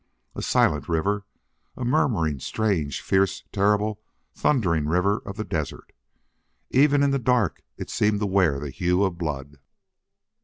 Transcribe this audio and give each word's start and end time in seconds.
A 0.33 0.41
silent 0.41 0.89
river, 0.89 1.27
a 1.77 1.85
murmuring, 1.85 2.39
strange, 2.39 3.01
fierce, 3.01 3.43
terrible, 3.51 4.01
thundering 4.33 4.87
river 4.87 5.19
of 5.27 5.37
the 5.37 5.43
desert! 5.43 5.93
Even 6.71 7.03
in 7.03 7.11
the 7.11 7.19
dark 7.19 7.61
it 7.77 7.91
seemed 7.91 8.19
to 8.19 8.25
wear 8.25 8.59
the 8.59 8.71
hue 8.71 9.03
of 9.03 9.19
blood. 9.19 9.59